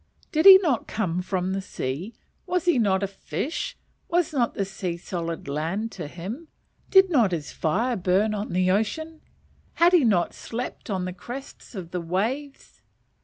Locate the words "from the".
1.21-1.61